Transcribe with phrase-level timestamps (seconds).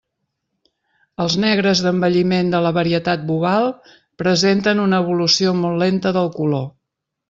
[1.25, 3.71] Els negres d'envelliment de la varietat boval
[4.25, 6.71] presenten una evolució molt lenta del color.